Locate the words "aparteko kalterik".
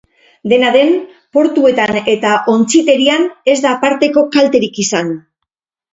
3.77-4.85